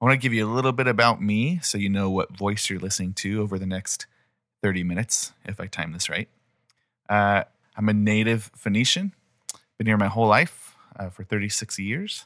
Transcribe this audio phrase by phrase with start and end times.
[0.00, 2.70] I want to give you a little bit about me so you know what voice
[2.70, 4.06] you're listening to over the next
[4.62, 6.26] 30 minutes, if I time this right.
[7.06, 7.44] Uh,
[7.76, 9.12] I'm a native Phoenician,
[9.76, 12.24] been here my whole life uh, for 36 years.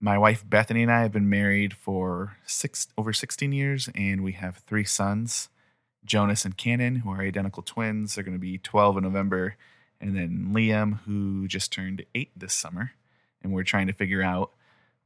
[0.00, 4.32] My wife Bethany and I have been married for six over 16 years, and we
[4.32, 5.50] have three sons,
[6.04, 8.16] Jonas and Cannon, who are identical twins.
[8.16, 9.56] They're going to be 12 in November,
[10.00, 12.92] and then Liam, who just turned eight this summer.
[13.40, 14.50] And we're trying to figure out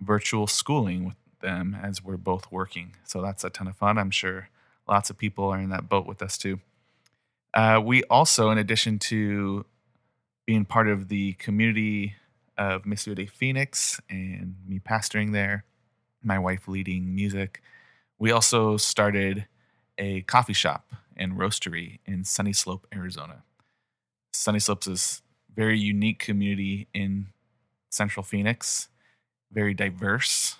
[0.00, 2.96] virtual schooling with them as we're both working.
[3.05, 3.98] So that's a ton of fun.
[3.98, 4.48] I'm sure
[4.88, 6.60] lots of people are in that boat with us too.
[7.55, 9.66] Uh, we also, in addition to
[10.47, 12.14] being part of the community
[12.56, 15.64] of Missio Dei Phoenix and me pastoring there,
[16.23, 17.62] my wife leading music,
[18.19, 19.47] we also started
[19.98, 23.42] a coffee shop and roastery in Sunny Slope, Arizona.
[24.33, 27.27] Sunny Slopes is a very unique community in
[27.91, 28.88] Central Phoenix,
[29.53, 30.56] very diverse,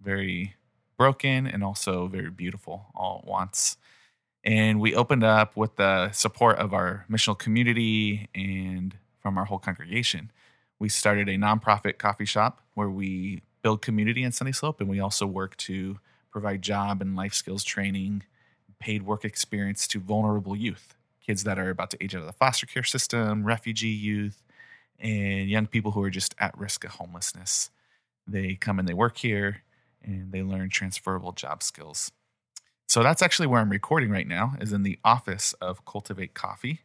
[0.00, 0.54] very
[0.96, 3.76] broken, and also very beautiful all at once.
[4.44, 9.58] And we opened up with the support of our missional community and from our whole
[9.58, 10.30] congregation.
[10.78, 15.00] We started a nonprofit coffee shop where we build community in Sunny Slope, and we
[15.00, 15.98] also work to
[16.30, 18.22] provide job and life skills training,
[18.78, 20.94] paid work experience to vulnerable youth,
[21.26, 24.44] kids that are about to age out of the foster care system, refugee youth,
[25.00, 27.70] and young people who are just at risk of homelessness.
[28.28, 29.62] They come and they work here
[30.06, 32.12] and they learn transferable job skills.
[32.88, 36.80] So that's actually where I'm recording right now, is in the office of Cultivate Coffee.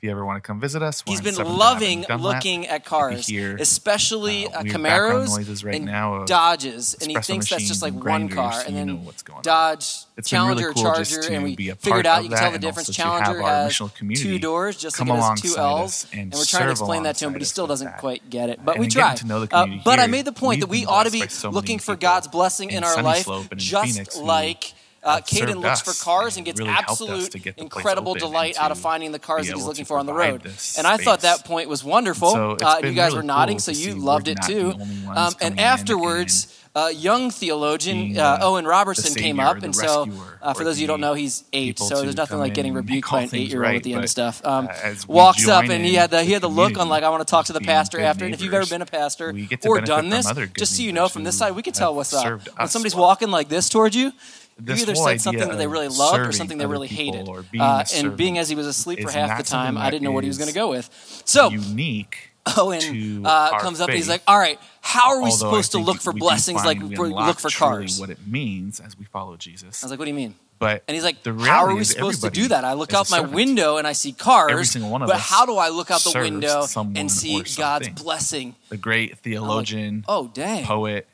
[0.00, 3.54] If you ever want to come visit us, He's been loving looking at cars, hear,
[3.56, 8.62] especially uh, Camaros right and now Dodges, and he thinks that's just like one car,
[8.64, 9.42] and you then know what's going on.
[9.42, 12.58] Dodge, It's been really Challenger, cool Charger, and we figured out you can tell the
[12.58, 12.88] difference.
[12.88, 16.32] also to have Challenger has two doors, just like it has two L's, and and
[16.32, 18.64] we're trying to explain that to him, but he still doesn't quite get it.
[18.64, 19.14] But And we try.
[19.26, 21.56] know Uh, but I made the point that we ought to be by so many
[21.56, 24.72] looking for God's blessing in our life, Slope and in just like.
[25.02, 29.12] Uh, Caden looks for cars and gets really absolute get incredible delight out of finding
[29.12, 30.42] the cars that he's looking for on the road.
[30.76, 32.32] And I thought that point was wonderful.
[32.32, 34.72] So uh, you guys really were nodding, cool so you loved it too.
[34.74, 39.62] the only ones Um, and afterwards, uh, young theologian uh, the- Owen Robertson came up,
[39.62, 40.06] and so
[40.40, 42.74] uh, for those of you who don't know, he's eight, so there's nothing like getting
[42.74, 44.40] rebuked by an eight-year-old right, at the end of stuff.
[44.44, 47.08] Um, uh, walks up and he had the he had the look on like I
[47.08, 48.24] want to talk to the pastor after.
[48.24, 50.82] And if you've ever been a pastor we get to or done this, just so
[50.82, 52.46] you know, from this side, we can tell what's up.
[52.56, 54.12] When somebody's walking like this towards you.
[54.60, 57.28] You This either said something that they really loved or something they really hated.
[57.28, 60.04] or being Uh, and being as he was asleep for half the time, I didn't
[60.04, 60.90] know what he was going to go with.
[61.24, 65.36] So unique Owen uh, comes up and he's like, "All right, how are we Although
[65.36, 69.04] supposed to look for blessings like we look for cars?" What it means as we
[69.04, 69.82] follow Jesus.
[69.82, 72.22] I was like, "What do you mean?" But And he's like, "How are we supposed
[72.22, 75.02] to do that?" I look out my window and I see cars, Every single one
[75.02, 76.66] of but how do I look out the window
[76.96, 78.54] and see God's blessing?
[78.68, 80.64] The great theologian, Oh, dang!
[80.64, 81.08] poet,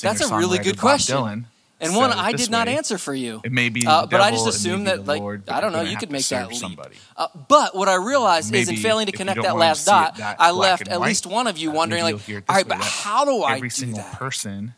[0.00, 1.16] That's a really good question.
[1.16, 1.44] Dylan
[1.82, 2.76] and one I did not way.
[2.76, 3.40] answer for you.
[3.44, 5.96] It may be Uh, but I just assumed that, like, Lord, I don't know, you
[5.96, 6.58] could make that leap.
[6.58, 6.96] somebody.
[7.16, 10.52] Uh, but what I realized is in failing to connect that last dot, that I
[10.52, 12.78] left at white, least one of you wondering, like, you'll hear it all right, but
[12.78, 14.14] how do I every do single that?
[14.14, 14.74] person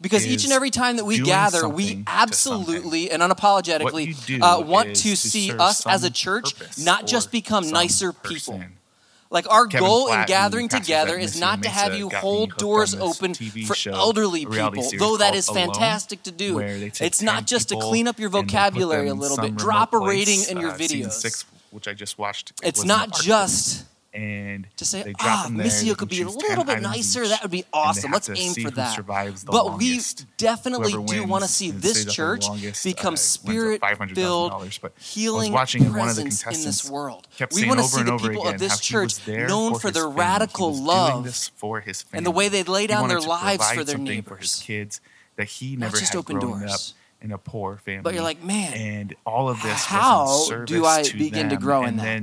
[0.00, 5.02] Because each and every time that we gather, we absolutely and unapologetically uh, want to
[5.10, 8.77] to see us as a church not just become nicer person.
[9.30, 12.56] Like our Kevin goal in Platt, who gathering together is not to have you hold
[12.56, 16.54] doors open for show, elderly people, though that is is Alone, fantastic to do.
[16.54, 19.14] where they take It's not just to clean up your and they put vocabulary a
[19.14, 19.54] little bit.
[19.56, 20.08] Drop a place.
[20.28, 21.12] rating in your Uh, videos.
[21.12, 22.52] six, which I just watched.
[22.62, 27.24] it It's not just and to say, ah, Missio could be a little bit nicer.
[27.24, 28.10] each, That would be awesome.
[28.10, 28.98] Let's aim for that.
[29.46, 30.20] But longest.
[30.20, 33.18] we definitely Whoever do want to see this stays up the church longest, become uh,
[33.18, 37.28] spirit $500,000, filled, healing watching and one of the presence in this world.
[37.54, 40.16] We want to see the people again of this church known for for their family.
[40.18, 44.22] Radical love for his and the way they lay down their lives for their something
[44.22, 44.62] for his neighbors.
[44.64, 45.00] kids
[45.36, 46.94] that he Not never just had open growing doors.
[47.20, 48.02] up in a poor family.
[48.02, 51.96] But you're like, man, and all of this how do I begin to grow in
[51.96, 52.22] that?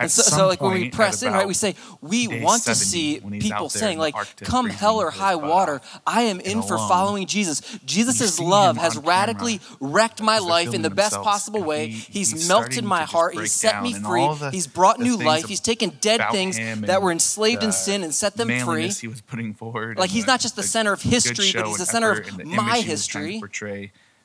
[0.00, 3.20] And so, so like when we press in, right, we say we want to see
[3.40, 4.14] people saying like,
[4.46, 8.96] "Come hell or high water, I am in for alone, following Jesus." Jesus' love has
[9.06, 11.86] radically camera wrecked my life in the best possible way.
[11.88, 13.34] he- he's, he's melted my heart.
[13.34, 14.20] He's set me free.
[14.40, 15.48] the- he's brought new life.
[15.48, 16.56] He's taken dead things
[16.86, 18.82] that were enslaved in sin and set them free.
[19.00, 19.98] he was putting forward.
[19.98, 22.50] Like he's not just the center of history, but he's the center of effort and
[22.50, 23.40] the my image he was trying to history.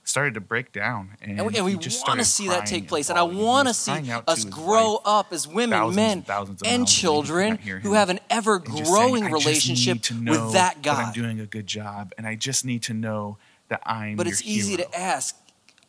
[0.07, 2.87] Started to break down, and, And we, and we just want to see that take
[2.87, 3.09] place.
[3.09, 6.11] And I want to see crying out to us grow up as women, thousands men,
[6.19, 6.85] and thousands and miles away.
[6.85, 10.97] He children could not hear who have an ever growing saying, relationship with that God.
[10.97, 13.37] that I'm doing a good job, and I just need to know
[13.69, 14.15] that I'm.
[14.15, 15.35] But it's easy to ask,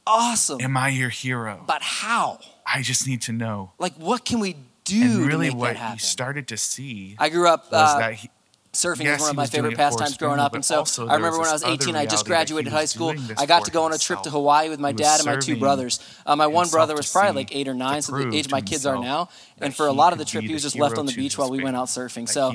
[0.06, 1.62] awesome, Am I your hero?
[1.66, 2.38] but how?
[2.66, 3.72] I just need to know.
[3.78, 5.98] Like, what can we do And to really, make what that happen?
[5.98, 8.30] he started to see I grew up was uh, that he,
[8.76, 10.54] surfing yes, was one of my favorite pastimes growing up.
[10.54, 13.14] And so I remember when I was 18, I just graduated high school.
[13.36, 15.56] I got to go on a trip to Hawaii with my dad and my two
[15.58, 15.98] brothers.
[16.24, 18.86] Uh, my one brother was probably like eight or nine, so the age my kids
[18.86, 19.28] are now
[19.60, 21.50] and for a lot of the trip, he was just left on the beach while
[21.50, 22.28] we went out surfing.
[22.28, 22.52] So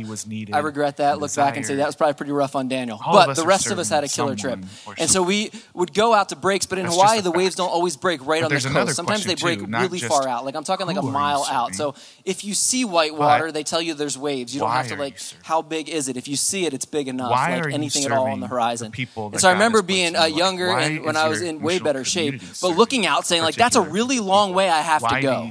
[0.54, 1.20] I regret that.
[1.20, 1.48] Look desired.
[1.48, 3.00] back and say that was probably pretty rough on Daniel.
[3.04, 4.60] All but the rest of us had a killer trip,
[4.98, 6.66] and so we would go out to breaks.
[6.66, 8.96] But in That's Hawaii, the waves don't always break right but on the coast.
[8.96, 10.46] Sometimes they break too, really far out.
[10.46, 11.74] Like I'm talking like a mile out.
[11.76, 11.96] So
[12.26, 14.54] if you see white water, they tell you there's waves.
[14.54, 16.18] You don't have to like how big is it?
[16.18, 17.32] If you see it, it's big enough.
[17.32, 18.94] Why like anything at all on the horizon.
[19.38, 22.78] So I remember being uh, younger and when I was in way better shape, but
[22.78, 25.50] looking out saying like that's a really long way I have to go.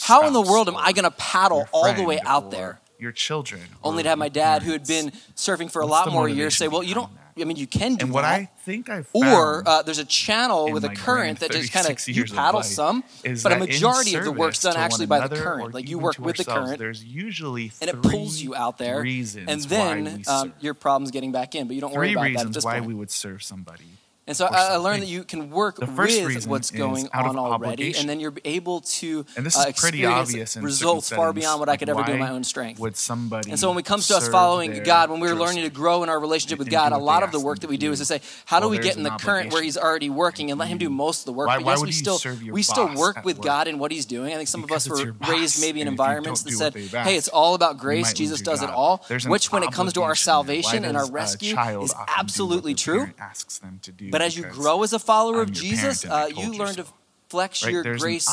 [0.00, 2.80] How in the world Am I going to paddle all the way out there.
[2.98, 3.62] Your children.
[3.82, 6.68] Only to have my dad, who had been surfing for a lot more years, say,
[6.68, 7.10] well, you don't.
[7.34, 8.40] I mean, you can do and what that.
[8.40, 12.06] I think I or uh, there's a channel with a current that just kind of
[12.06, 13.02] you paddle some,
[13.42, 15.72] but a majority of the work's done actually by the current.
[15.72, 16.78] Like you work with the current.
[16.78, 21.54] There's usually and it pulls you out there, and then um, your problem's getting back
[21.54, 21.66] in.
[21.66, 22.64] But you don't worry about that Three this.
[22.64, 23.84] Why we would serve somebody
[24.24, 28.08] and so I, I, learned that you can work with what's going on already, and
[28.08, 31.66] then you're able to and this uh, is uh, pretty obvious results far beyond what
[31.66, 32.78] like I could ever do in my own strength.
[32.78, 35.70] Would somebody and so when it comes to us following God, when we're learning to
[35.70, 37.98] grow in our relationship with God, a lot of the work that we do is
[37.98, 40.60] to say, how well, do we get in the current where He's already working and
[40.60, 41.48] let Him do most of the work?
[41.48, 42.20] Why, but yes, we still
[42.52, 43.44] we still work with work?
[43.44, 44.32] God in what He's doing.
[44.32, 47.28] I think some because of us were raised maybe in environments that said, hey, it's
[47.28, 48.12] all about grace.
[48.12, 49.04] Jesus does it all.
[49.26, 53.08] Which, when it comes to our salvation and our rescue, is absolutely true.
[53.18, 56.52] Asks them to do but as you grow as a follower of Jesus, uh, you
[56.56, 56.84] learn to
[57.28, 57.72] flex right?
[57.72, 58.28] your grace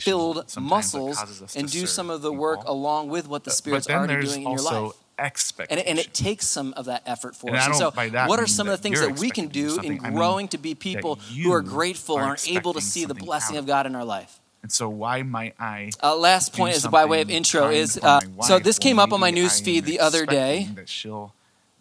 [0.00, 4.42] filled muscles and do some of the work along with what the Spirit's already doing
[4.42, 4.92] in your life.
[5.18, 7.66] And it, and, it takes some of that effort for and us.
[7.66, 7.90] And so,
[8.26, 10.58] what are some of the things that we can do in growing I mean, to
[10.58, 13.60] be people who are grateful are and are able to see the blessing out.
[13.60, 14.40] of God in our life?
[14.62, 15.90] And so, why might I?
[16.02, 19.20] Uh, last point is by way of intro is uh, so this came up on
[19.20, 20.68] my news feed the other day.
[20.74, 21.34] That she'll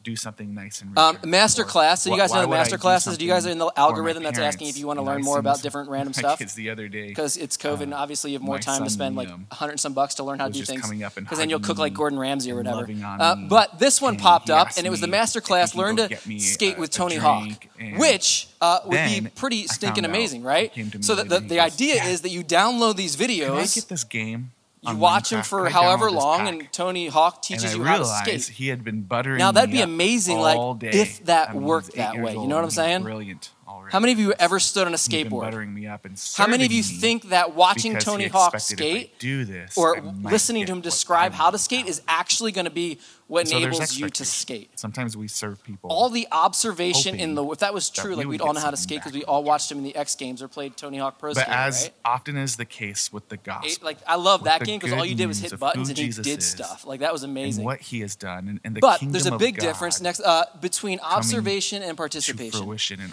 [0.03, 2.03] do something nice and um, master class.
[2.03, 3.17] So you guys know the master classes.
[3.17, 5.39] Do you guys are in the algorithm that's asking if you want to learn more
[5.39, 6.39] about different random stuff?
[6.39, 7.81] Kids the other day because it's COVID.
[7.81, 10.47] and obviously, you have more time to spend like hundred some bucks to learn how
[10.47, 10.89] to do things.
[10.89, 12.87] Because then you'll cook like Gordon Ramsay or whatever.
[13.03, 15.75] Uh, but this one popped up, and it was the master class.
[15.75, 17.67] Learn to skate with Tony Hawk,
[17.97, 18.91] which uh, would
[19.23, 20.71] be pretty stinking amazing, right?
[21.01, 23.47] So the, the, the idea is that you download these videos.
[23.47, 24.51] Can I get this game?
[24.81, 28.47] you watch him for however long, and Tony Hawk teaches you how to skate.
[28.47, 29.37] He had been buttering.
[29.37, 32.33] Now that'd be amazing, like if that worked that way.
[32.33, 33.03] You know what I'm saying?
[33.03, 33.51] Brilliant.
[33.91, 35.51] How many of you ever stood on a skateboard?
[36.37, 40.79] How many of you think that watching Tony Hawk skate this, or listening to him
[40.79, 44.79] describe how to skate is actually going to be what so enables you to skate?
[44.79, 45.89] Sometimes we serve people.
[45.89, 48.71] All the observation in the if that was true, that like we'd all know how
[48.71, 51.19] to skate because we all watched him in the X Games or played Tony Hawk
[51.19, 51.49] Pro Skater.
[51.49, 51.93] But as right?
[52.05, 55.05] often is the case with the gospel, it, like I love that game because all
[55.05, 56.85] you did was hit buttons and you did stuff.
[56.85, 57.65] Like that was amazing.
[57.65, 60.99] what he has done and, and the but there's a big difference next uh, between
[61.01, 62.51] observation and participation.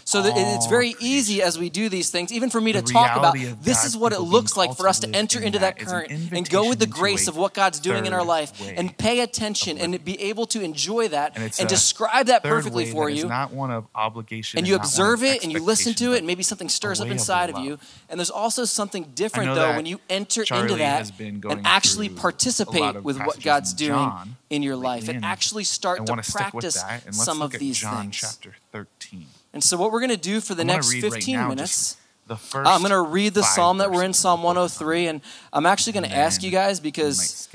[0.04, 3.36] so it's very easy as we do these things, even for me to talk about
[3.62, 6.28] this is what it looks like for us to enter into that, that current an
[6.32, 8.74] and go with the grace of what God's doing in our life way.
[8.76, 13.08] and pay attention and be able to enjoy that and, and describe that perfectly for
[13.08, 13.22] you.
[13.22, 13.28] you.
[13.28, 14.58] Not one of obligation.
[14.58, 17.50] And you observe it and you listen to it and maybe something stirs up inside
[17.50, 17.78] of, of you.
[18.08, 23.02] And there's also something different though when you enter Charlie into that and actually participate
[23.02, 24.10] with what God's doing
[24.50, 27.80] in your life and actually start to practice some of these things.
[27.80, 29.26] John chapter 13.
[29.52, 32.34] And so, what we're going to do for the I'm next 15 right minutes, the
[32.34, 35.06] uh, first I'm going to read the psalm that we're in, Psalm 103.
[35.06, 35.20] And
[35.52, 37.48] I'm actually going to ask you guys, because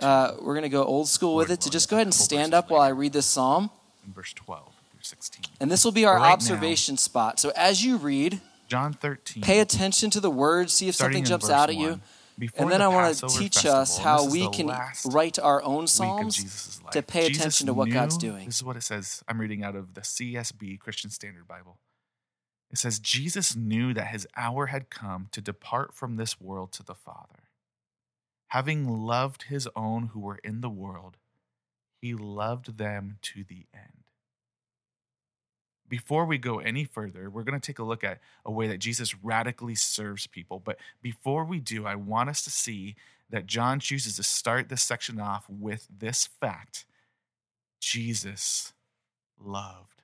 [0.00, 2.54] uh, we're going to go old school with it, to just go ahead and stand
[2.54, 3.70] up while I read this psalm.
[4.14, 5.44] Verse 12 through 16.
[5.60, 7.38] And this will be our observation spot.
[7.38, 11.50] So, as you read, John 13, pay attention to the words, see if something jumps
[11.50, 12.00] out at you.
[12.36, 14.70] Before and then the I want to teach festival, us how we can
[15.06, 18.46] write our own psalms to pay Jesus attention to what knew, God's doing.
[18.46, 19.22] This is what it says.
[19.28, 21.78] I'm reading out of the CSB, Christian Standard Bible.
[22.72, 26.82] It says, Jesus knew that his hour had come to depart from this world to
[26.82, 27.44] the Father.
[28.48, 31.16] Having loved his own who were in the world,
[32.00, 34.03] he loved them to the end
[35.88, 38.78] before we go any further, we're going to take a look at a way that
[38.78, 40.60] Jesus radically serves people.
[40.64, 42.96] But before we do, I want us to see
[43.30, 46.84] that John chooses to start this section off with this fact
[47.80, 48.72] Jesus
[49.38, 50.02] loved.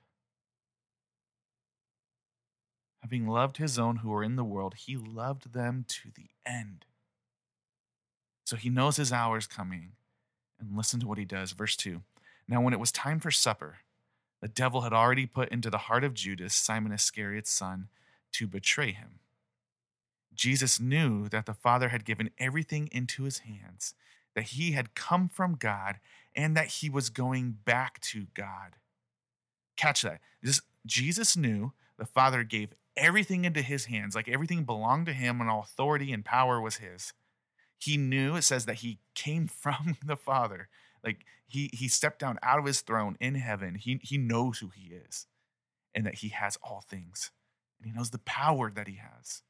[3.01, 6.85] Having loved his own who were in the world, he loved them to the end.
[8.45, 9.93] So he knows his hour is coming.
[10.59, 11.53] And listen to what he does.
[11.53, 12.01] Verse 2
[12.47, 13.77] Now, when it was time for supper,
[14.41, 17.87] the devil had already put into the heart of Judas, Simon Iscariot's son,
[18.33, 19.19] to betray him.
[20.33, 23.93] Jesus knew that the Father had given everything into his hands
[24.35, 25.99] that he had come from God
[26.35, 28.75] and that he was going back to God.
[29.75, 30.21] Catch that.
[30.41, 35.41] This, Jesus knew the Father gave everything into his hands, like everything belonged to him,
[35.41, 37.13] and all authority and power was his.
[37.77, 40.69] He knew, it says that he came from the Father.
[41.03, 43.75] Like he he stepped down out of his throne in heaven.
[43.75, 45.27] He he knows who he is
[45.93, 47.31] and that he has all things.
[47.79, 49.41] And he knows the power that he has.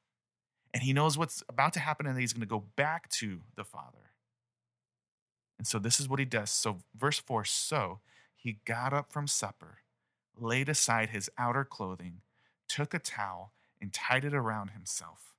[0.74, 3.42] And he knows what's about to happen and that he's going to go back to
[3.56, 4.12] the Father.
[5.58, 6.50] And so this is what he does.
[6.50, 8.00] So, verse 4 So
[8.36, 9.80] he got up from supper,
[10.36, 12.22] laid aside his outer clothing,
[12.68, 15.36] took a towel, and tied it around himself.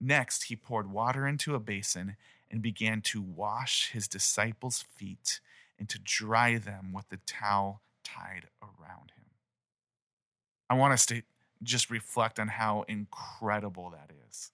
[0.00, 2.16] Next, he poured water into a basin
[2.50, 5.40] and began to wash his disciples' feet
[5.78, 9.24] and to dry them with the towel tied around him.
[10.70, 11.22] I want us to
[11.62, 14.52] just reflect on how incredible that is.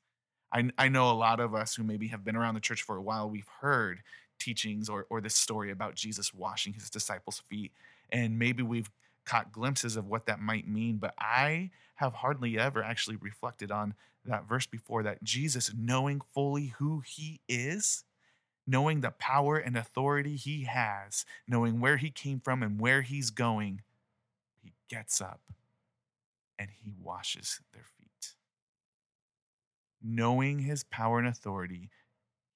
[0.52, 2.96] I, I know a lot of us who maybe have been around the church for
[2.96, 4.02] a while, we've heard
[4.38, 7.72] teachings or, or this story about Jesus washing his disciples' feet.
[8.10, 8.90] And maybe we've
[9.24, 13.94] caught glimpses of what that might mean, but I have hardly ever actually reflected on
[14.24, 18.04] that verse before that Jesus, knowing fully who he is,
[18.66, 23.30] knowing the power and authority he has, knowing where he came from and where he's
[23.30, 23.82] going,
[24.62, 25.40] he gets up
[26.58, 28.34] and he washes their feet.
[30.02, 31.90] Knowing his power and authority,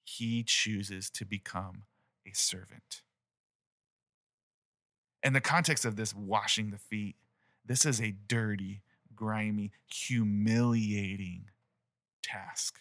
[0.03, 1.83] he chooses to become
[2.25, 3.01] a servant.
[5.21, 7.15] In the context of this washing the feet,
[7.65, 8.81] this is a dirty,
[9.15, 11.45] grimy, humiliating
[12.31, 12.79] task.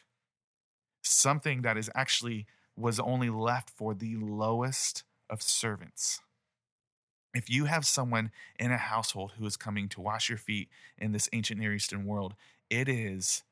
[1.03, 6.21] Something that is actually was only left for the lowest of servants.
[7.35, 11.13] If you have someone in a household who is coming to wash your feet in
[11.13, 12.35] this ancient Near Eastern world,
[12.71, 13.43] it is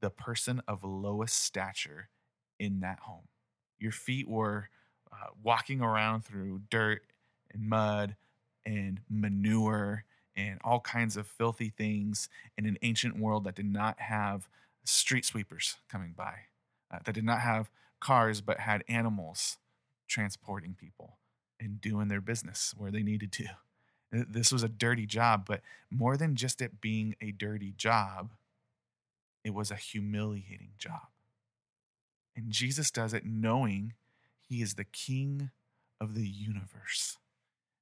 [0.00, 2.08] the person of lowest stature
[2.58, 3.28] in that home.
[3.78, 4.68] Your feet were
[5.12, 7.02] uh, walking around through dirt
[7.52, 8.16] and mud
[8.64, 10.04] and manure
[10.36, 12.28] and all kinds of filthy things
[12.58, 14.48] in an ancient world that did not have
[14.86, 16.34] street sweepers coming by,
[16.90, 19.58] uh, that did not have cars but had animals
[20.08, 21.18] transporting people
[21.58, 23.46] and doing their business where they needed to.
[24.12, 28.32] This was a dirty job, but more than just it being a dirty job,
[29.44, 31.08] it was a humiliating job.
[32.36, 33.94] And Jesus does it knowing
[34.40, 35.50] he is the king
[36.00, 37.16] of the universe,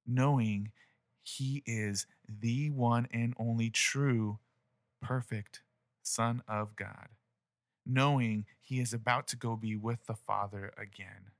[0.07, 0.71] knowing
[1.21, 4.39] he is the one and only true,
[5.01, 5.61] perfect
[6.05, 7.09] Son of God,
[7.85, 11.31] knowing he is about to go be with the Father again.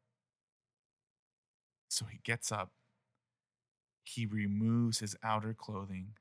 [1.87, 2.71] So he gets up,
[4.03, 6.13] he removes his outer clothing,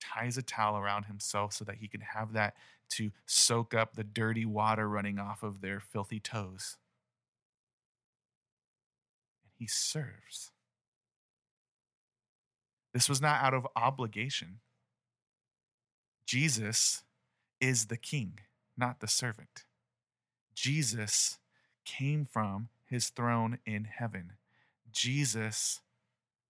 [0.00, 2.54] ties a towel around himself so that he can have that
[2.90, 6.78] to soak up the dirty water running off of their filthy toes.
[9.44, 10.50] And he serves.
[12.92, 14.60] This was not out of obligation.
[16.26, 17.02] Jesus
[17.62, 18.40] is the king,
[18.76, 19.64] not the servant.
[20.52, 21.38] Jesus
[21.84, 24.32] came from his throne in heaven.
[24.92, 25.80] Jesus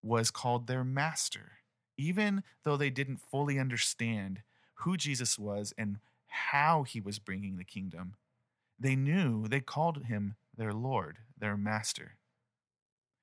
[0.03, 1.53] was called their master,
[1.99, 4.41] even though they didn't fully understand
[4.77, 8.15] who Jesus was and how he was bringing the kingdom.
[8.81, 12.17] They knew they called him their Lord, their master.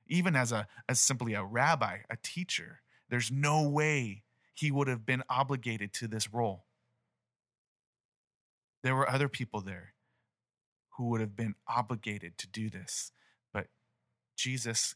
[0.08, 5.06] Even as a as simply a rabbi, a teacher, there's no way he would have
[5.06, 6.66] been obligated to this role.
[8.84, 9.94] There were other people there
[10.98, 13.12] who would have been obligated to do this,
[13.54, 13.68] but
[14.36, 14.96] Jesus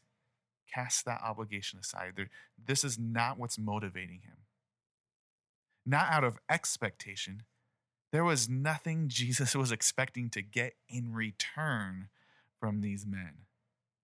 [0.72, 2.14] cast that obligation aside.
[2.62, 4.38] This is not what's motivating him.
[5.86, 7.42] Not out of expectation.
[8.12, 12.08] There was nothing Jesus was expecting to get in return
[12.58, 13.46] from these men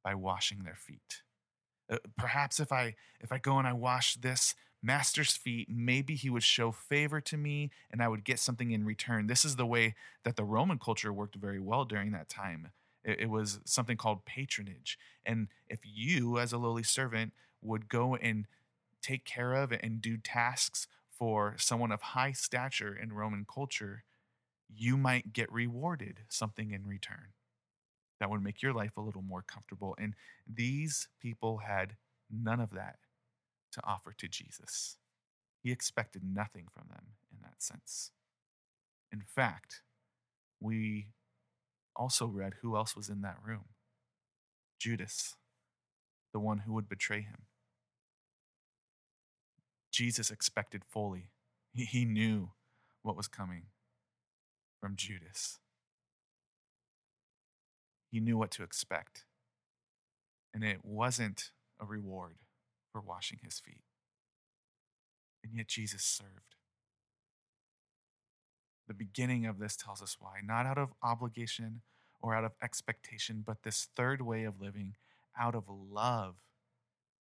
[0.04, 1.22] by washing their feet.
[1.90, 6.30] Uh, perhaps if I if I go and I wash this master's feet, maybe he
[6.30, 9.26] would show favor to me and I would get something in return.
[9.26, 9.94] This is the way
[10.25, 12.68] that the Roman culture worked very well during that time.
[13.04, 14.99] It, it was something called patronage.
[15.25, 17.32] And if you, as a lowly servant,
[17.62, 18.46] would go and
[19.02, 24.04] take care of and do tasks for someone of high stature in Roman culture,
[24.75, 27.28] you might get rewarded something in return
[28.18, 29.94] that would make your life a little more comfortable.
[29.99, 30.14] And
[30.46, 31.96] these people had
[32.30, 32.96] none of that
[33.72, 34.96] to offer to Jesus.
[35.62, 38.10] He expected nothing from them in that sense.
[39.12, 39.82] In fact,
[40.60, 41.08] we
[41.96, 43.64] also read who else was in that room
[44.78, 45.36] Judas,
[46.32, 47.42] the one who would betray him.
[49.92, 51.30] Jesus expected fully,
[51.74, 52.50] he knew
[53.02, 53.64] what was coming
[54.80, 55.58] from Judas.
[58.10, 59.24] He knew what to expect.
[60.54, 61.50] And it wasn't
[61.80, 62.36] a reward
[62.92, 63.82] for washing his feet.
[65.42, 66.56] And yet Jesus served.
[68.88, 71.82] The beginning of this tells us why, not out of obligation
[72.20, 74.97] or out of expectation, but this third way of living,
[75.38, 76.35] out of love,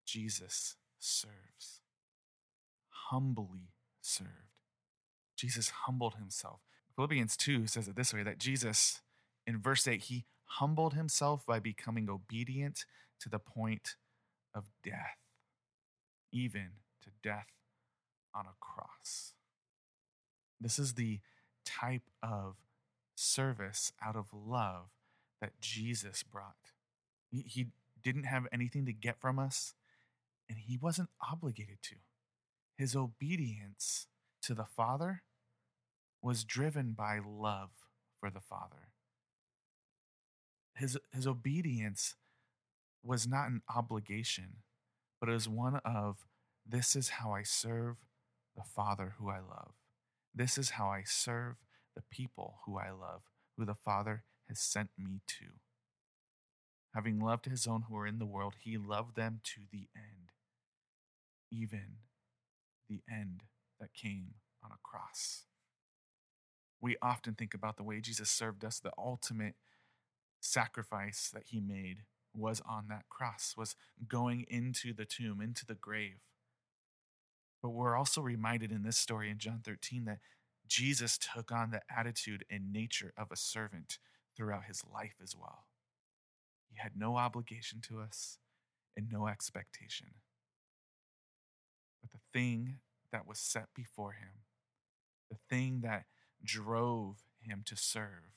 [0.07, 1.81] Jesus serves.
[3.11, 4.31] Humbly served.
[5.37, 6.61] Jesus humbled himself.
[6.95, 9.03] Philippians 2 says it this way that Jesus,
[9.47, 12.87] in verse 8, he humbled himself by becoming obedient
[13.21, 13.97] to the point
[14.55, 15.19] of death,
[16.37, 16.69] even
[17.03, 17.49] to death
[18.35, 19.33] on a cross.
[20.61, 21.21] This is the
[21.65, 22.57] type of
[23.15, 24.91] service out of love
[25.41, 26.73] that Jesus brought.
[27.31, 27.69] He
[28.03, 29.75] didn't have anything to get from us,
[30.49, 31.97] and he wasn't obligated to.
[32.77, 34.07] His obedience
[34.43, 35.23] to the Father
[36.23, 37.71] was driven by love
[38.21, 38.91] for the Father.
[40.75, 42.15] His, his obedience
[43.03, 44.59] was not an obligation,
[45.21, 46.27] but it was one of
[46.67, 47.97] this is how I serve
[48.57, 49.73] the Father who I love.
[50.35, 51.57] This is how I serve
[51.95, 53.23] the people who I love,
[53.57, 55.47] who the Father has sent me to.
[56.95, 60.33] Having loved his own who are in the world, he loved them to the end,
[61.51, 61.99] even
[62.89, 63.43] the end
[63.81, 65.45] that came on a cross.
[66.81, 69.55] We often think about the way Jesus served us, the ultimate
[70.41, 72.03] sacrifice that he made
[72.37, 73.75] was on that cross, was
[74.07, 76.21] going into the tomb, into the grave.
[77.63, 80.19] But we're also reminded in this story in John 13 that
[80.69, 83.99] Jesus took on the attitude and nature of a servant
[84.37, 85.65] throughout his life as well.
[86.69, 88.39] He had no obligation to us
[88.97, 90.09] and no expectation.
[92.03, 92.79] But the thing
[93.13, 94.45] that was set before him,
[95.31, 96.05] the thing that
[96.45, 98.35] drove him to serve,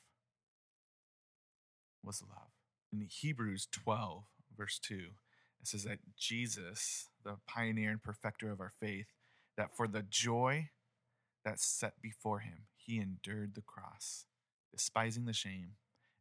[2.03, 2.48] was love.
[2.91, 4.23] In Hebrews 12,
[4.57, 4.95] verse 2,
[5.61, 9.07] it says that Jesus, the pioneer and perfecter of our faith,
[9.57, 10.69] that for the joy
[11.45, 14.25] that set before him, he endured the cross,
[14.71, 15.73] despising the shame,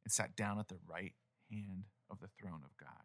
[0.05, 1.15] and sat down at the right
[1.51, 3.05] hand of the throne of God.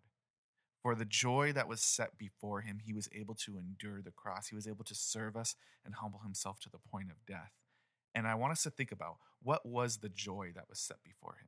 [0.82, 4.50] For the joy that was set before him, he was able to endure the cross.
[4.50, 7.54] He was able to serve us and humble himself to the point of death.
[8.14, 11.38] And I want us to think about what was the joy that was set before
[11.40, 11.48] him.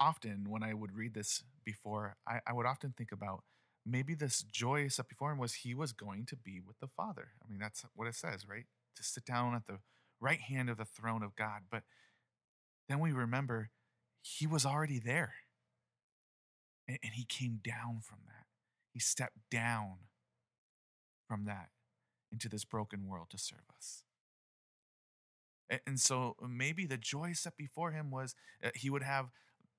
[0.00, 3.42] Often, when I would read this before, I, I would often think about
[3.84, 7.30] maybe this joy set before him was he was going to be with the Father.
[7.44, 8.66] I mean, that's what it says, right?
[8.96, 9.78] To sit down at the
[10.20, 11.62] right hand of the throne of God.
[11.70, 11.82] But
[12.88, 13.70] then we remember
[14.22, 15.34] he was already there.
[16.86, 18.46] And, and he came down from that.
[18.92, 19.94] He stepped down
[21.26, 21.68] from that
[22.32, 24.02] into this broken world to serve us.
[25.86, 28.34] And, so maybe the joy set before him was
[28.64, 29.30] uh, he would have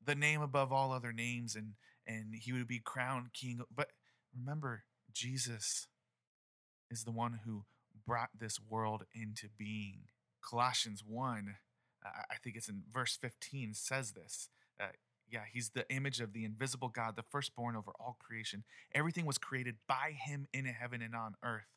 [0.03, 1.73] the name above all other names and
[2.07, 3.91] and he would be crowned king but
[4.35, 5.87] remember jesus
[6.89, 7.65] is the one who
[8.05, 10.05] brought this world into being.
[10.41, 11.55] Colossians 1
[12.03, 14.85] i think it's in verse 15 says this uh,
[15.29, 18.63] yeah he's the image of the invisible god the firstborn over all creation.
[18.95, 21.67] Everything was created by him in heaven and on earth.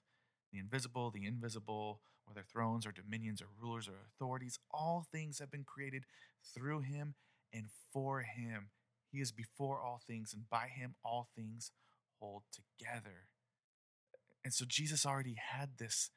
[0.52, 5.50] The invisible the invisible whether thrones or dominions or rulers or authorities all things have
[5.50, 6.04] been created
[6.54, 7.14] through him
[7.52, 8.70] and for him.
[9.10, 11.70] He is before all things, and by him all things
[12.20, 13.28] hold together.
[14.44, 16.10] And so Jesus already had this,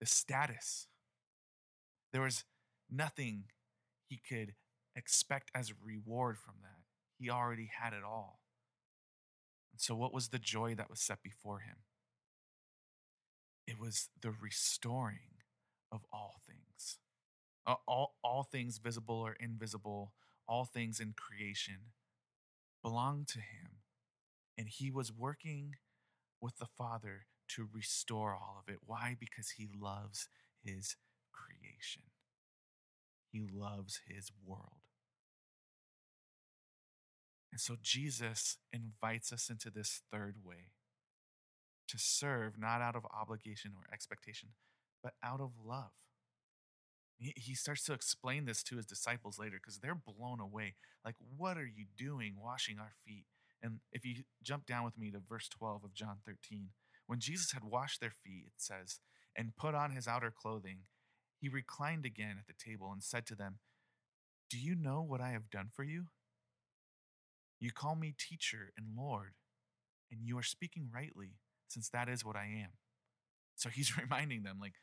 [0.00, 0.86] this status.
[2.12, 2.44] There was
[2.90, 3.44] nothing
[4.08, 4.54] he could
[4.94, 6.82] expect as a reward from that.
[7.18, 8.40] He already had it all.
[9.72, 11.78] And so, what was the joy that was set before him?
[13.66, 15.42] It was the restoring
[15.90, 16.98] of all things.
[17.66, 20.12] All, all things visible or invisible,
[20.46, 21.92] all things in creation
[22.82, 23.78] belong to him.
[24.56, 25.74] And he was working
[26.40, 28.80] with the Father to restore all of it.
[28.86, 29.16] Why?
[29.18, 30.28] Because he loves
[30.62, 30.96] his
[31.32, 32.02] creation,
[33.30, 34.80] he loves his world.
[37.50, 40.72] And so Jesus invites us into this third way
[41.86, 44.50] to serve not out of obligation or expectation,
[45.02, 45.92] but out of love.
[47.18, 50.74] He starts to explain this to his disciples later because they're blown away.
[51.04, 53.24] Like, what are you doing washing our feet?
[53.62, 56.70] And if you jump down with me to verse 12 of John 13,
[57.06, 59.00] when Jesus had washed their feet, it says,
[59.36, 60.80] and put on his outer clothing,
[61.40, 63.58] he reclined again at the table and said to them,
[64.50, 66.06] Do you know what I have done for you?
[67.60, 69.34] You call me teacher and Lord,
[70.10, 72.70] and you are speaking rightly, since that is what I am.
[73.56, 74.74] So he's reminding them, like,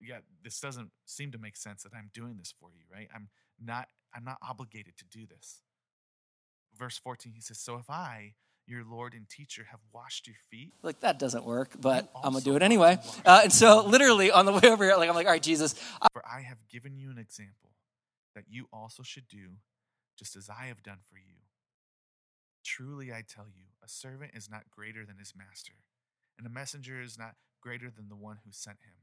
[0.00, 3.08] yeah, this doesn't seem to make sense that I'm doing this for you, right?
[3.14, 3.28] I'm
[3.62, 5.62] not I'm not obligated to do this.
[6.76, 8.34] Verse 14 he says, "So if I,
[8.66, 12.44] your Lord and teacher have washed your feet, Like that doesn't work, but I'm gonna
[12.44, 12.98] do it anyway.
[13.24, 15.74] Uh, and so, literally on the way over here, like I'm like, all right, Jesus,
[16.12, 17.70] for I have given you an example
[18.34, 19.56] that you also should do,
[20.18, 21.34] just as I have done for you.
[22.64, 25.72] Truly, I tell you, a servant is not greater than his master,
[26.38, 28.94] and a messenger is not greater than the one who sent him.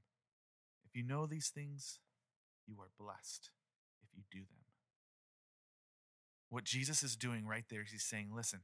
[0.87, 1.99] If you know these things,
[2.65, 3.49] you are blessed
[4.01, 4.63] if you do them.
[6.49, 8.61] What Jesus is doing right there is he's saying, listen,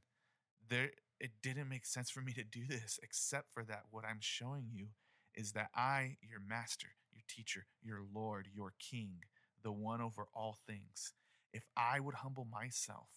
[0.69, 4.19] there it didn't make sense for me to do this except for that what I'm
[4.19, 4.87] showing you
[5.35, 9.23] is that I, your master, your teacher, your Lord, your king,
[9.63, 11.13] the one over all things,
[11.53, 13.07] if I would humble myself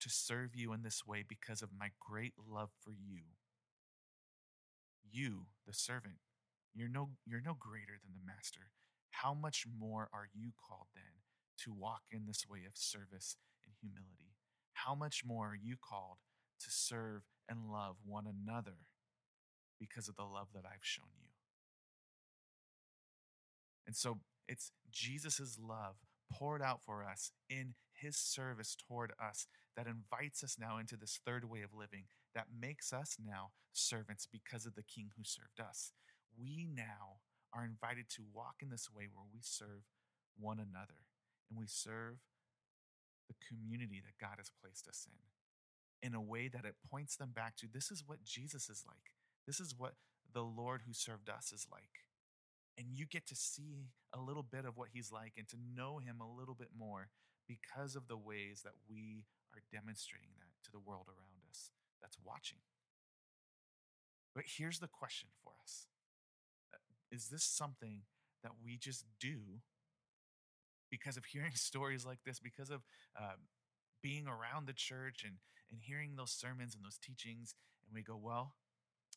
[0.00, 3.22] to serve you in this way because of my great love for you,
[5.10, 6.16] you, the servant,
[6.74, 8.70] you're no you're no greater than the master.
[9.10, 11.22] How much more are you called then
[11.64, 14.34] to walk in this way of service and humility?
[14.72, 16.18] How much more are you called
[16.60, 18.86] to serve and love one another
[19.78, 21.28] because of the love that I've shown you?
[23.86, 25.96] And so it's Jesus' love
[26.32, 31.20] poured out for us in his service toward us that invites us now into this
[31.24, 35.60] third way of living that makes us now servants because of the king who served
[35.60, 35.92] us.
[36.38, 39.86] We now are invited to walk in this way where we serve
[40.38, 41.06] one another
[41.48, 42.18] and we serve
[43.28, 45.18] the community that God has placed us in
[46.04, 49.16] in a way that it points them back to this is what Jesus is like.
[49.46, 49.94] This is what
[50.34, 52.04] the Lord who served us is like.
[52.76, 55.98] And you get to see a little bit of what he's like and to know
[55.98, 57.08] him a little bit more
[57.48, 61.70] because of the ways that we are demonstrating that to the world around us
[62.02, 62.58] that's watching.
[64.34, 65.86] But here's the question for us
[67.14, 68.02] Is this something
[68.42, 69.62] that we just do
[70.90, 72.82] because of hearing stories like this, because of
[73.18, 73.46] um,
[74.02, 75.36] being around the church and,
[75.70, 77.54] and hearing those sermons and those teachings,
[77.86, 78.54] and we go, well,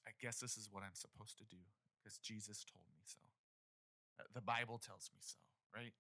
[0.06, 1.58] I guess this is what I'm supposed to do
[1.98, 3.20] because Jesus told me so.
[4.20, 5.40] Uh, The Bible tells me so,
[5.76, 5.94] right?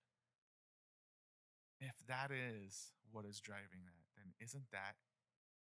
[1.81, 4.95] If that is what is driving that, then isn't that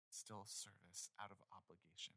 [0.09, 2.15] still service out of obligation?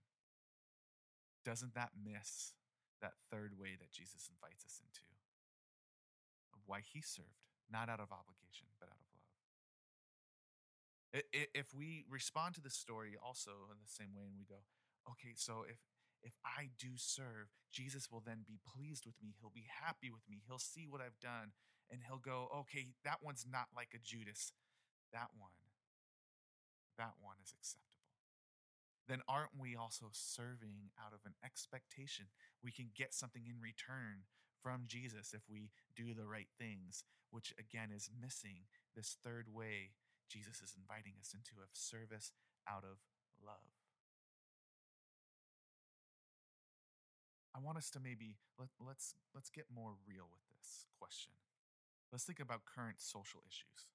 [1.45, 2.55] Doesn't that miss
[3.05, 5.05] that third way that Jesus invites us into?
[6.57, 9.29] Of why he served, not out of obligation, but out of love.
[11.53, 14.65] If we respond to the story also in the same way and we go,
[15.13, 15.79] okay, so if
[16.25, 19.37] if I do serve, Jesus will then be pleased with me.
[19.39, 20.41] He'll be happy with me.
[20.49, 21.53] He'll see what I've done
[21.91, 24.53] and he'll go, okay, that one's not like a Judas.
[25.13, 25.53] That one,
[26.97, 27.94] that one is acceptable.
[29.09, 32.27] Then aren't we also serving out of an expectation
[32.63, 34.25] we can get something in return
[34.63, 38.65] from Jesus if we do the right things, which again is missing
[38.97, 39.93] this third way
[40.29, 42.33] Jesus is inviting us into of service
[42.67, 42.97] out of
[43.45, 43.77] love.
[47.55, 51.33] I want us to maybe let, let's let's get more real with this question.
[52.11, 53.94] Let's think about current social issues.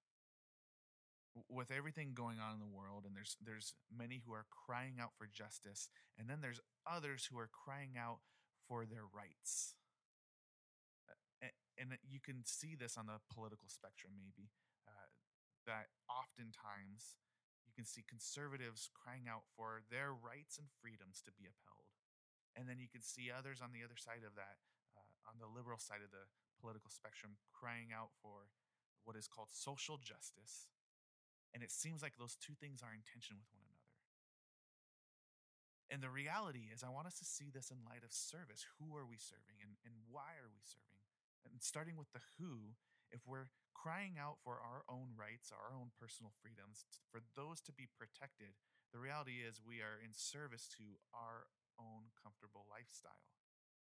[1.48, 5.12] With everything going on in the world, and there's there's many who are crying out
[5.18, 8.20] for justice, and then there's others who are crying out
[8.68, 9.76] for their rights.
[11.08, 11.15] Uh,
[11.48, 14.50] a- And you can see this on the political spectrum, maybe
[14.88, 15.10] uh,
[15.65, 17.15] that oftentimes
[17.65, 21.86] you can see conservatives crying out for their rights and freedoms to be upheld
[22.58, 24.58] and then you can see others on the other side of that,
[24.98, 26.26] uh, on the liberal side of the
[26.60, 28.50] political spectrum, crying out for
[29.06, 30.68] what is called social justice.
[31.54, 33.80] And it seems like those two things are in tension with one another.
[35.90, 38.70] And the reality is, I want us to see this in light of service.
[38.78, 41.02] Who are we serving and, and why are we serving?
[41.50, 42.78] And starting with the who,
[43.10, 47.74] if we're crying out for our own rights, our own personal freedoms, for those to
[47.74, 48.54] be protected,
[48.94, 51.50] the reality is we are in service to our
[51.82, 53.26] own comfortable lifestyle.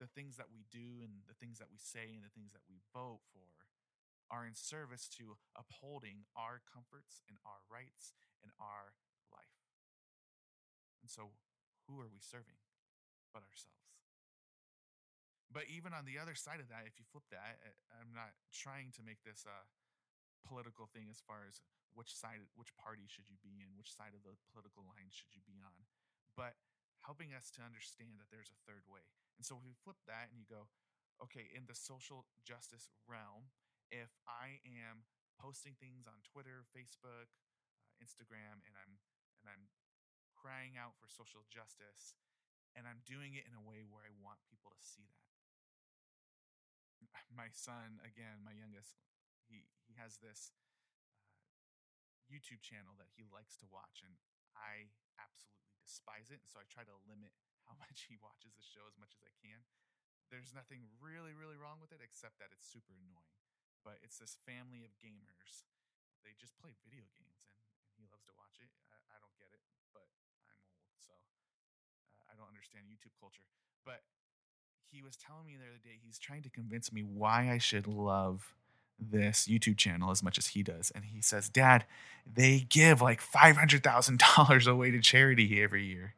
[0.01, 2.65] The things that we do and the things that we say and the things that
[2.65, 3.45] we vote for
[4.31, 8.95] are in service to upholding our comforts and our rights and our
[9.27, 9.59] life.
[11.03, 11.35] And so,
[11.85, 12.63] who are we serving
[13.35, 13.91] but ourselves?
[15.51, 18.31] But even on the other side of that, if you flip that, I- I'm not
[18.55, 19.67] trying to make this a
[20.47, 21.59] political thing as far as
[21.91, 25.35] which side, which party should you be in, which side of the political line should
[25.35, 25.85] you be on,
[26.39, 26.55] but
[27.03, 29.03] helping us to understand that there's a third way.
[29.35, 30.69] And so if you flip that and you go,
[31.21, 33.51] okay, in the social justice realm,
[33.91, 35.03] if I am
[35.35, 39.03] posting things on Twitter, Facebook, uh, Instagram, and I'm
[39.43, 39.67] and I'm
[40.33, 42.15] crying out for social justice,
[42.73, 45.27] and I'm doing it in a way where I want people to see that.
[47.35, 48.95] My son, again, my youngest,
[49.49, 54.15] he he has this uh, YouTube channel that he likes to watch, and
[54.55, 56.39] I absolutely despise it.
[56.39, 57.33] And so I try to limit
[57.67, 59.65] how much he watches the show as much as I can.
[60.31, 63.40] There's nothing really, really wrong with it except that it's super annoying.
[63.83, 65.65] But it's this family of gamers.
[66.21, 67.57] They just play video games and,
[67.89, 68.69] and he loves to watch it.
[68.93, 69.61] I, I don't get it,
[69.93, 70.05] but
[70.45, 71.09] I'm old, so
[72.13, 73.45] uh, I don't understand YouTube culture.
[73.85, 74.05] But
[74.93, 77.87] he was telling me the other day he's trying to convince me why I should
[77.87, 78.53] love
[79.01, 80.91] this YouTube channel as much as he does.
[80.93, 81.85] And he says, Dad,
[82.31, 86.13] they give like $500,000 away to charity every year.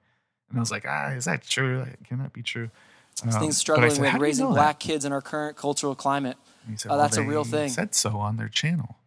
[0.49, 1.85] And I was like, ah, is that true?
[2.03, 2.69] Can that be true?
[3.15, 5.21] Things Um, I struggling said, with "How you raising know that?" black kids in our
[5.21, 6.35] current cultural climate.
[6.75, 7.69] Said, Oh, that's a real thing.
[7.69, 8.97] Said so on their channel,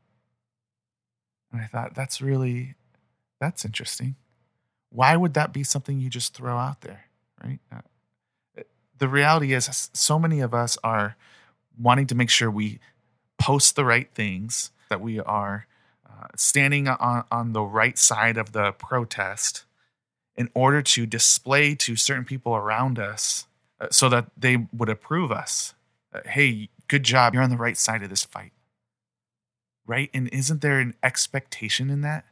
[1.53, 2.75] and I thought that's really
[3.41, 4.17] that's interesting.
[4.91, 7.07] Why would that be something you just throw out there,
[7.43, 7.59] right?
[7.73, 8.63] Uh,
[8.99, 11.17] the reality is, so many of us are
[11.79, 12.79] wanting to make sure we
[13.39, 15.67] post the right things, that we are
[16.09, 19.65] uh, standing on on the right side of the protest,
[20.37, 23.47] in order to display to certain people around us,
[23.81, 25.75] uh, so that they would approve us
[26.17, 27.35] uh, hey, good job.
[27.35, 28.53] You're on the right side of this fight.
[29.87, 30.11] Right?
[30.13, 32.25] And isn't there an expectation in that?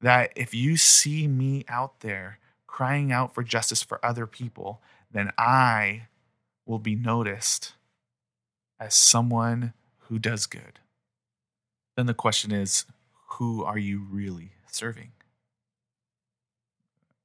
[0.00, 5.30] That if you see me out there crying out for justice for other people, then
[5.38, 6.08] I
[6.66, 7.74] will be noticed
[8.80, 9.74] as someone
[10.08, 10.80] who does good.
[11.96, 12.86] Then the question is,
[13.32, 15.12] who are you really serving?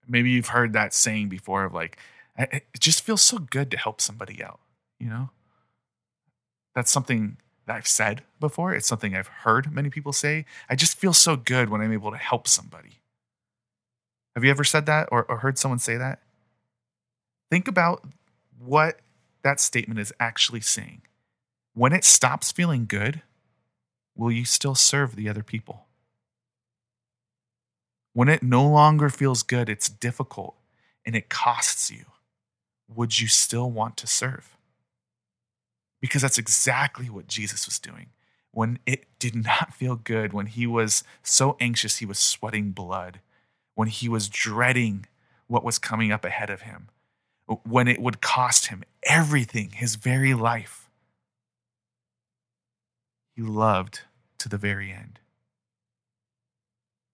[0.07, 1.97] Maybe you've heard that saying before of like,
[2.37, 4.59] it just feels so good to help somebody out,
[4.99, 5.31] you know?
[6.77, 8.71] That's something that I've said before.
[8.71, 10.45] It's something I've heard many people say.
[10.69, 12.99] I just feel so good when I'm able to help somebody.
[14.35, 16.19] Have you ever said that or, or heard someone say that?
[17.49, 18.03] Think about
[18.63, 18.99] what
[19.41, 21.01] that statement is actually saying.
[21.73, 23.23] When it stops feeling good,
[24.15, 25.87] will you still serve the other people?
[28.13, 30.53] When it no longer feels good, it's difficult
[31.03, 32.05] and it costs you,
[32.87, 34.56] would you still want to serve?
[35.99, 38.07] Because that's exactly what Jesus was doing.
[38.51, 43.19] When it did not feel good, when he was so anxious, he was sweating blood,
[43.75, 45.05] when he was dreading
[45.47, 46.89] what was coming up ahead of him,
[47.63, 50.89] when it would cost him everything, his very life,
[53.35, 54.01] he loved
[54.39, 55.19] to the very end.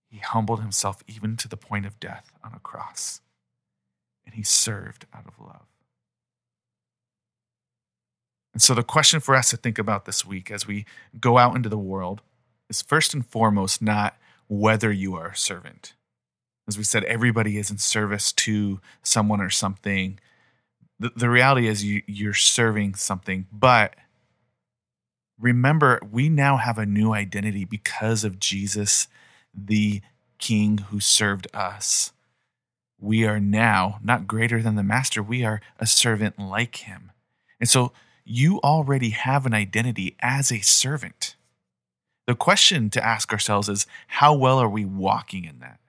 [0.10, 3.22] He humbled himself even to the point of death on a cross,
[4.26, 5.73] and he served out of love.
[8.54, 10.86] And so, the question for us to think about this week as we
[11.20, 12.22] go out into the world
[12.70, 14.16] is first and foremost not
[14.48, 15.96] whether you are a servant.
[16.68, 20.20] As we said, everybody is in service to someone or something.
[21.00, 23.96] The, the reality is you, you're serving something, but
[25.39, 29.08] remember, we now have a new identity because of Jesus,
[29.54, 30.02] the
[30.38, 32.12] King who served us.
[33.00, 37.12] We are now not greater than the master, we are a servant like him.
[37.60, 37.92] And so,
[38.26, 41.36] you already have an identity as a servant.
[42.26, 45.80] The question to ask ourselves is how well are we walking in that?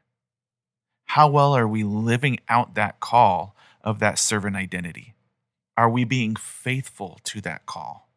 [1.06, 5.14] How well are we living out that call of that servant identity?
[5.76, 8.08] Are we being faithful to that call?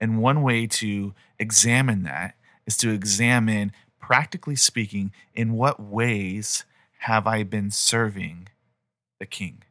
[0.00, 2.34] And one way to examine that
[2.66, 6.64] is to examine, practically speaking, in what ways
[7.00, 8.48] have I been serving
[9.18, 9.64] the king?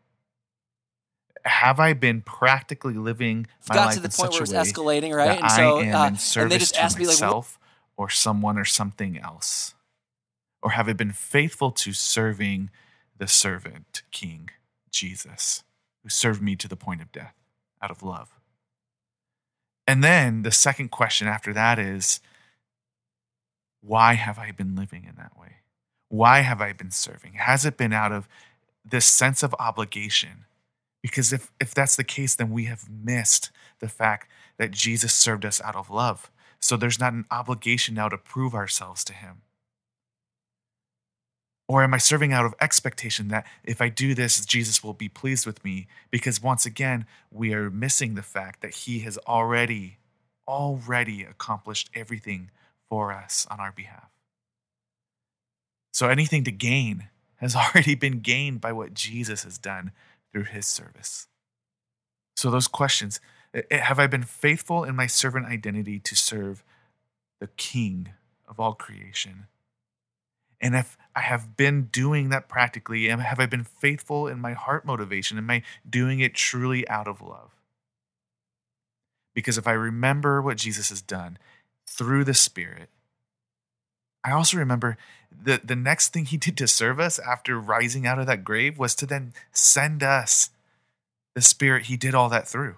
[1.45, 4.59] Have I been practically living It's my got life to the in point such where
[4.59, 5.41] a it's escalating, right?
[5.41, 7.59] And so, I am uh, in and they service just to asked me like, myself
[7.97, 9.75] or someone or something else?
[10.61, 12.69] Or have I been faithful to serving
[13.17, 14.49] the servant king,
[14.91, 15.63] Jesus,
[16.01, 17.35] who served me to the point of death
[17.81, 18.29] out of love?
[19.85, 22.21] And then the second question after that is
[23.81, 25.57] why have I been living in that way?
[26.07, 27.33] Why have I been serving?
[27.33, 28.29] Has it been out of
[28.85, 30.45] this sense of obligation?
[31.03, 35.45] Because if, if that's the case, then we have missed the fact that Jesus served
[35.45, 36.31] us out of love.
[36.59, 39.41] So there's not an obligation now to prove ourselves to him.
[41.67, 45.09] Or am I serving out of expectation that if I do this, Jesus will be
[45.09, 45.87] pleased with me?
[46.09, 49.97] Because once again, we are missing the fact that he has already,
[50.47, 52.49] already accomplished everything
[52.89, 54.09] for us on our behalf.
[55.93, 59.91] So anything to gain has already been gained by what Jesus has done
[60.33, 61.27] through his service.
[62.35, 63.21] So, those questions
[63.71, 66.63] have I been faithful in my servant identity to serve
[67.39, 68.09] the King
[68.47, 69.47] of all creation?
[70.59, 74.85] And if I have been doing that practically, have I been faithful in my heart
[74.85, 75.37] motivation?
[75.37, 77.51] Am I doing it truly out of love?
[79.35, 81.37] Because if I remember what Jesus has done
[81.87, 82.89] through the Spirit,
[84.23, 84.97] I also remember
[85.41, 88.77] the, the next thing he did to serve us after rising out of that grave
[88.77, 90.49] was to then send us
[91.35, 92.77] the Spirit he did all that through.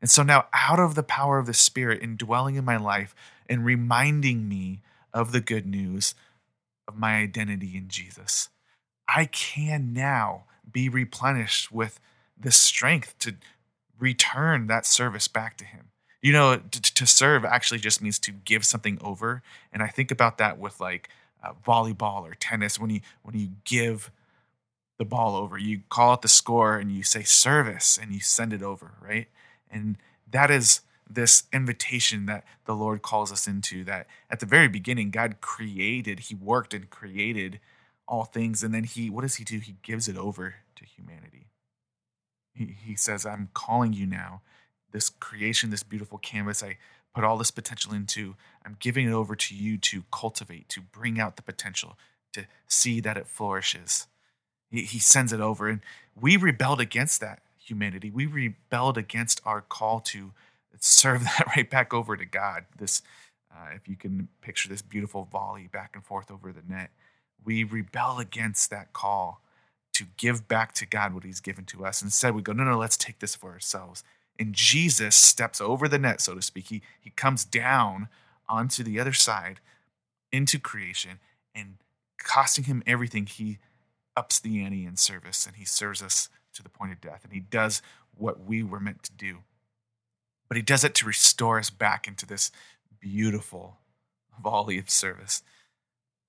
[0.00, 3.14] And so now, out of the power of the Spirit indwelling in my life
[3.48, 4.80] and reminding me
[5.12, 6.14] of the good news
[6.86, 8.50] of my identity in Jesus,
[9.08, 12.00] I can now be replenished with
[12.38, 13.36] the strength to
[13.98, 15.90] return that service back to Him.
[16.20, 19.42] You know, to, to serve actually just means to give something over.
[19.72, 21.08] And I think about that with like
[21.44, 24.10] uh, volleyball or tennis when you when you give
[24.98, 25.58] the ball over.
[25.58, 29.26] You call out the score and you say service and you send it over, right?
[29.70, 29.96] And
[30.30, 35.10] that is this invitation that the Lord calls us into that at the very beginning
[35.10, 37.60] God created, he worked and created
[38.06, 39.58] all things and then he what does he do?
[39.58, 41.48] He gives it over to humanity.
[42.54, 44.42] He he says, "I'm calling you now.
[44.92, 46.78] This creation, this beautiful canvas I
[47.14, 48.36] put all this potential into.
[48.64, 51.96] I'm giving it over to you to cultivate, to bring out the potential,
[52.32, 54.06] to see that it flourishes."
[54.70, 55.68] He, he sends it over.
[55.68, 55.80] And
[56.20, 58.10] we rebelled against that humanity.
[58.10, 60.32] We rebelled against our call to
[60.80, 62.64] serve that right back over to God.
[62.76, 63.02] This,
[63.52, 66.90] uh, if you can picture this beautiful volley back and forth over the net,
[67.44, 69.40] we rebel against that call
[69.92, 72.02] to give back to God what He's given to us.
[72.02, 74.02] Instead, we go, no, no, let's take this for ourselves.
[74.38, 76.68] And Jesus steps over the net, so to speak.
[76.68, 78.08] He, he comes down
[78.48, 79.60] onto the other side
[80.32, 81.20] into creation
[81.54, 81.76] and
[82.18, 83.58] costing him everything, he
[84.16, 87.32] ups the ante in service and he serves us to the point of death and
[87.32, 87.82] he does
[88.16, 89.38] what we were meant to do.
[90.48, 92.50] But he does it to restore us back into this
[93.00, 93.78] beautiful
[94.42, 95.42] volley of service.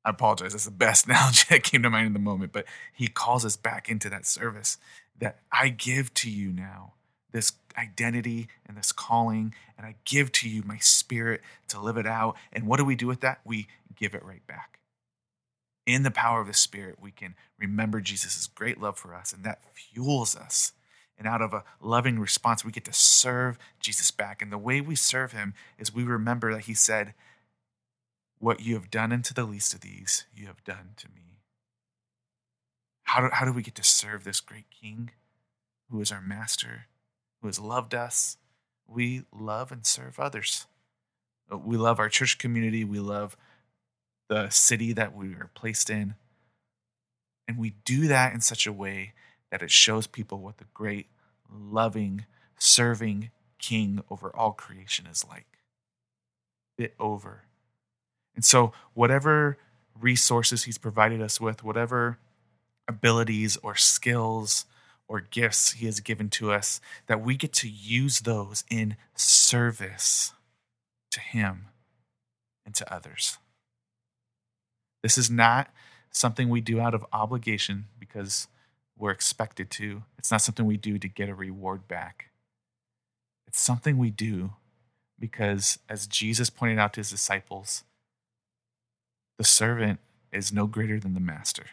[0.04, 3.08] I apologize, that's the best analogy that came to mind in the moment, but he
[3.08, 4.78] calls us back into that service
[5.20, 6.94] that I give to you now
[7.36, 12.08] this identity and this calling, and I give to you my spirit to live it
[12.08, 12.36] out.
[12.52, 13.42] And what do we do with that?
[13.46, 14.76] We give it right back
[15.86, 19.44] in the power of the Spirit, we can remember Jesus' great love for us, and
[19.44, 20.72] that fuels us.
[21.18, 24.42] And out of a loving response, we get to serve Jesus back.
[24.42, 27.14] And the way we serve him is we remember that he said,
[28.40, 31.40] What you have done unto the least of these, you have done to me.
[33.04, 35.12] How do, how do we get to serve this great King
[35.90, 36.88] who is our master,
[37.46, 38.38] who has loved us?
[38.88, 40.66] We love and serve others.
[41.52, 42.84] Uh, we love our church community.
[42.84, 43.38] We love
[44.30, 46.16] the city that we are placed in.
[47.48, 49.14] And we do that in such a way
[49.52, 51.06] that it shows people what the great,
[51.48, 52.26] loving,
[52.58, 53.30] serving
[53.60, 55.60] King over all creation is like.
[56.80, 57.44] Bit over.
[58.34, 59.60] And so, whatever
[60.00, 62.18] resources He's provided us with, whatever
[62.88, 64.66] abilities or skills
[65.08, 70.34] or gifts He has given to us, that we get to use those in service
[71.12, 71.68] to Him
[72.66, 73.38] and to others.
[75.04, 75.70] This is not
[76.10, 78.48] something we do out of obligation because
[78.98, 80.04] we're expected to.
[80.18, 82.32] It's not something we do to get a reward back.
[83.48, 84.54] It's something we do
[85.20, 87.84] because, as Jesus pointed out to his disciples,
[89.38, 90.00] the servant
[90.32, 91.66] is no greater than the master.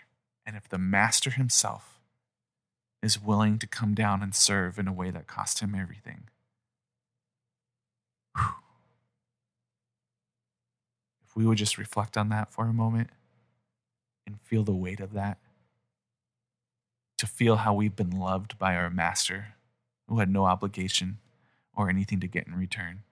[0.45, 2.01] And if the master himself
[3.03, 6.29] is willing to come down and serve in a way that cost him everything,
[8.37, 8.55] whew,
[11.27, 13.11] if we would just reflect on that for a moment
[14.27, 15.39] and feel the weight of that.
[17.19, 19.55] To feel how we've been loved by our master
[20.09, 21.19] who had no obligation
[21.75, 23.05] or anything to get in return.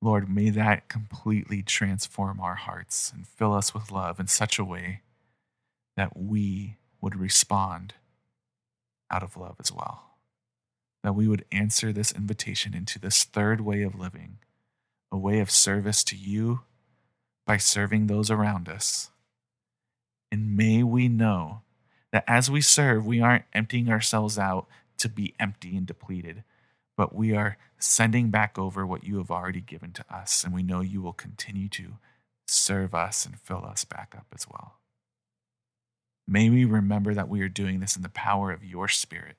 [0.00, 4.64] Lord, may that completely transform our hearts and fill us with love in such a
[4.64, 5.02] way
[5.96, 7.94] that we would respond
[9.10, 10.04] out of love as well.
[11.02, 14.38] That we would answer this invitation into this third way of living,
[15.12, 16.60] a way of service to you
[17.46, 19.10] by serving those around us.
[20.30, 21.62] And may we know
[22.12, 24.66] that as we serve, we aren't emptying ourselves out
[24.98, 26.42] to be empty and depleted,
[26.96, 30.42] but we are sending back over what you have already given to us.
[30.42, 31.94] And we know you will continue to
[32.46, 34.77] serve us and fill us back up as well.
[36.30, 39.36] May we remember that we are doing this in the power of your Spirit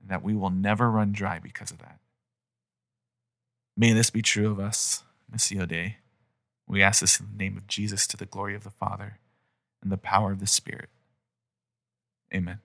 [0.00, 1.98] and that we will never run dry because of that.
[3.76, 5.02] May this be true of us,
[5.32, 5.96] Missio Dei.
[6.68, 9.18] We ask this in the name of Jesus to the glory of the Father
[9.82, 10.88] and the power of the Spirit.
[12.32, 12.60] Amen.